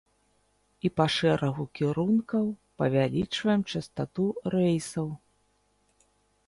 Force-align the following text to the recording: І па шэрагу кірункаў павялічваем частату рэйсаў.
І 0.87 0.89
па 0.99 1.05
шэрагу 1.15 1.65
кірункаў 1.79 2.45
павялічваем 2.83 3.61
частату 3.75 4.25
рэйсаў. 4.57 5.07